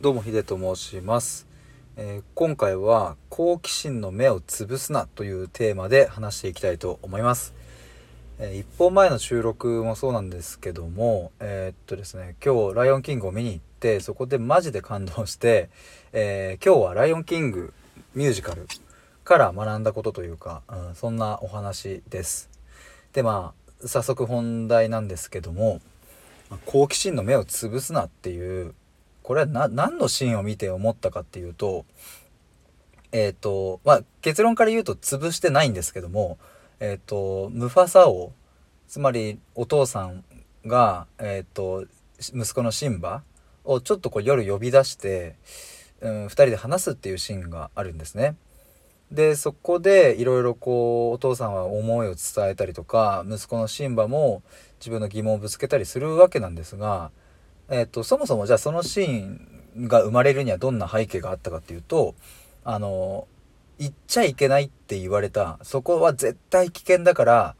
[0.00, 1.46] どうもヒデと申します、
[1.98, 7.52] えー今回は好奇心の目を潰すなというテーマで話していきたいと思います、
[8.38, 15.68] え1本前の収録もそうなんですけどもえーっとですね今日ライオンキングを見に行ってそこでマジで感動して、
[16.14, 17.74] え今日はライオンキング
[18.14, 18.66] ミュージカル
[19.22, 22.48] から学んだことというか、うん、そんなお話です。
[23.12, 25.82] でまあ早速本題なんですけども
[26.64, 28.74] 好奇心の目を潰すなっていう
[29.30, 31.84] これはな何のシーンを見て思ったかっていうと
[33.12, 36.36] えっ、とまあ結論から言うと潰してないんですけども
[36.80, 38.32] えっ、とムファサ王
[38.88, 40.24] つまりお父さん
[40.66, 41.86] がえっ、と
[42.18, 43.22] 息子のシンバ
[43.62, 45.36] をちょっとこう夜呼び出して、
[46.00, 48.34] うん、2人で話すっていうシーンがあるんですね。
[49.12, 54.42] でそこでいろいろこうお父さんは思いを伝えたりとか息子のシンバも
[54.80, 57.12] 自分の疑問をぶつけたりするわけなんですが、
[57.70, 59.38] えっとそもそもじゃあそのシー
[59.78, 62.14] ンが生まれるにはどんな背景があったかっていうと
[62.64, 63.28] あの
[63.78, 67.54] 行っちゃいけないって言われたそこは絶対危険だから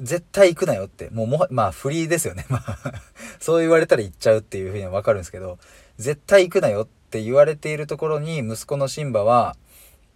[0.00, 2.46] 絶対行くなよってもうもはまあフリーですよね。
[2.50, 2.78] まあ
[3.38, 5.58] そう言われたら行っちゃうっていうふうには分かるんですけど
[5.98, 9.56] 絶対行くなよって言われているところに息子のシンバは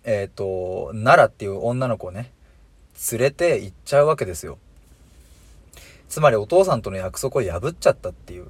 [0.05, 2.33] えっ、と奈良っていう女の子をね
[3.13, 4.59] 連れて行っちゃうわけですよ。
[6.09, 8.49] つまりお父さんとの約束を破っちゃったっていう。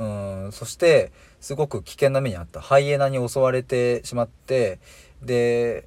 [0.00, 2.60] うんそしてすごく危険な目にあった。
[2.60, 4.80] ハイエナに襲われてしまって
[5.22, 5.86] で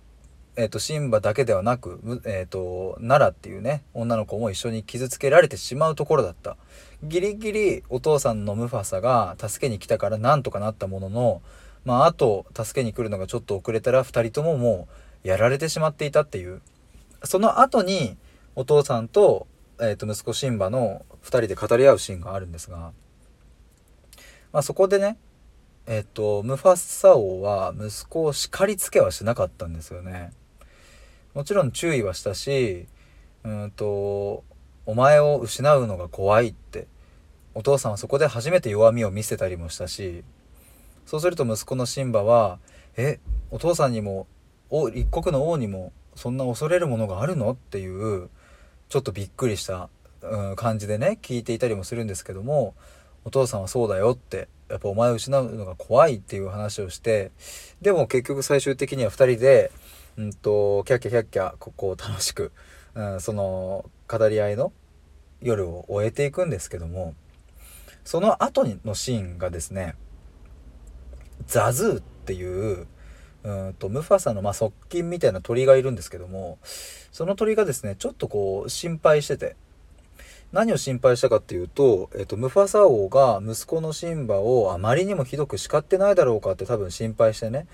[0.55, 6.57] えっ、とシンバだけではなく、えっ、と奈良っていうね女の子も一緒に傷つけられてしまうところだった。
[7.03, 11.41] ギリギリお父さんのムファサが助けに来たからなんとかなったものの
[11.83, 14.87] まああと助けに来るのがちょっと遅れたら2人ともも
[15.25, 16.61] うやられてしまっていたっていう。
[17.23, 18.15] その後に
[18.55, 19.47] お父さんと,、
[19.79, 22.91] えー、と息子シンバの2人で語り合うシーンがあるんですが、
[24.53, 25.17] まあ、そこでね
[25.85, 30.31] えっ、とムファッサ王は息子を叱りつけはしなかったんですよね。
[31.33, 32.87] もちろん注意はしたし
[33.43, 34.43] うんと
[34.85, 36.87] お前を失うのが怖いって
[37.55, 40.23] お父さんはそこで初めて弱みを見せたりもしたし
[41.05, 42.59] そうすると息子のシンバは
[42.95, 43.19] 「え
[43.51, 44.27] お父さんにも
[44.93, 48.29] 一国の王にもそんな恐れるものがあるの?」っていう
[48.89, 49.89] ちょっとびっくりした、
[50.21, 52.75] うん、感じでね聞いていたりもするんですけども
[53.25, 57.31] お父さんはそうだよってやっぱお前を失うのが怖いっていう話をして
[57.81, 59.71] でも結局最終的には2人で、
[60.17, 62.51] うん、とキャッキャキャッキャここを楽しく、
[62.95, 64.73] うん、その語り合いの
[65.41, 67.13] 夜を終えていくんですけども
[68.03, 69.95] その後のシーンがですね
[71.45, 72.87] ザズーっていう
[73.43, 76.57] うんとムファサのまあ側近みたいな鳥がいるんですけども
[77.11, 79.55] その鳥がですねちょっとこう心配してて
[80.53, 87.65] 何を心配したかっていうと、えっと、ムファサ王が息子のシンバをあまりにもひどく叱ってないだろうかって多分心配してね、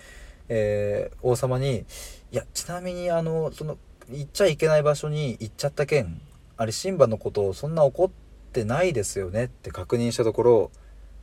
[0.47, 1.85] えー王様に
[2.31, 3.77] 「いやちなみにあのその
[4.09, 6.21] 行っちゃいけない場所に行っちゃった件
[6.55, 8.09] あれシンバのことをそんな怒っ
[8.53, 10.71] てないですよね」って確認したところ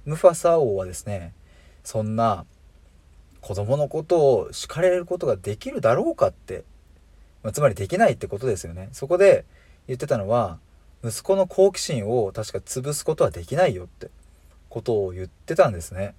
[0.04, 1.32] ムファサ王はですね
[1.84, 2.44] そんな
[3.40, 6.64] 子供のことを叱れることができるだろうかって、
[7.44, 8.88] まあつまりできないってことですよね。
[8.90, 9.44] そこで
[9.86, 10.58] 言ってたのは
[11.06, 14.10] 息子の好奇心を確か潰すことはできないよって
[14.68, 16.14] ことを言ってたんですね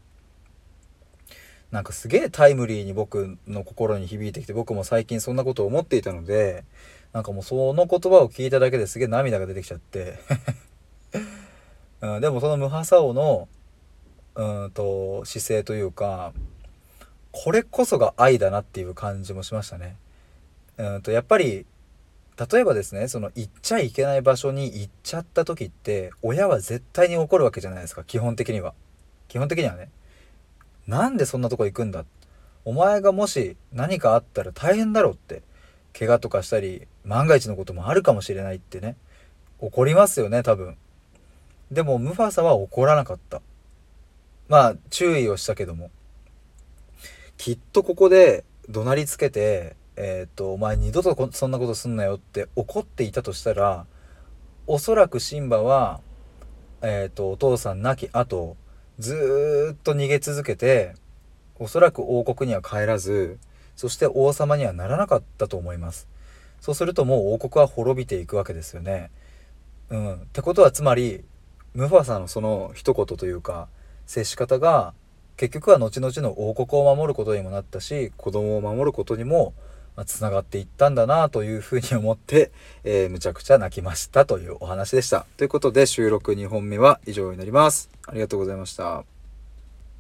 [1.72, 6.64] なんかすげえタイムリーに僕の心に響いてきて僕も最近そんなことを思っていたので
[7.12, 10.20] なんかもうその言葉を聞いただけですげえ涙が出てきちゃって、
[12.02, 13.48] うん、でもそのムハサオの
[14.36, 16.34] うんと姿勢というか
[17.32, 19.98] これこそが愛だなっていう感じもしましたね。
[20.78, 21.66] うんとやっぱり
[22.40, 28.76] 例えばですねその行っちゃいけない場所に行っちゃった時って親は絶対に怒るわけじゃないですか基本的には。
[29.28, 29.90] 基本的にはね。
[30.86, 32.06] なんでそんなとこ行くんだ？
[32.64, 35.42] お前がもし何かあったら大変だろうって
[35.98, 38.98] 怪我とかしたり万が一のこともあるかもしれないってね
[39.60, 40.78] 怒りますよね多分。
[41.72, 43.42] でもムファサは怒らなかった。
[44.48, 45.90] まあ注意をしたけども。
[47.38, 53.86] きっとここで怒鳴りつけてえっ、とお前二度とそんなことすんなよって怒っていたとしたら
[54.68, 56.02] おそらくシンバは
[56.82, 58.56] えっ、とお父さん亡き後
[59.00, 60.94] ずっと逃げ続けて
[61.60, 63.40] おそらく王国には帰らず
[63.76, 66.08] そして王様にはならなかったと思います。
[66.62, 69.12] そうするともう王国は滅びていくわけですよね。
[69.90, 70.14] うん。
[70.16, 71.24] ってことはつまり
[71.74, 73.68] ムファサのその一言というか
[74.06, 74.94] 接し方が
[75.38, 79.54] 結局は後々の王国を守ることにもなったし子供を守ることにも
[80.06, 82.52] つながっていったんだなというふうに思って、
[82.84, 85.26] えーむちゃくちゃ泣きましたというお話でした。
[85.38, 87.90] ということで収録2本目は以上になります。
[88.08, 89.17] ありがとうございました。